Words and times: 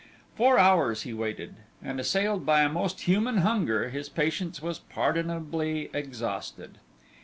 Four 0.35 0.57
hours 0.57 1.03
he 1.03 1.13
waited, 1.13 1.57
and 1.79 1.99
assailed 1.99 2.43
by 2.43 2.61
a 2.61 2.69
most 2.69 3.01
human 3.01 3.37
hunger, 3.37 3.89
his 3.89 4.09
patience 4.09 4.59
was 4.59 4.79
pardonably 4.79 5.91
exhausted. 5.93 6.79